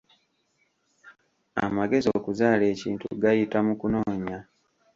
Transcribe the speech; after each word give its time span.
Amagezi 1.65 2.07
okuzaala 2.17 2.63
ekintu 2.73 3.05
gayita 3.21 3.57
mu 3.67 3.73
kunoonya. 3.79 4.39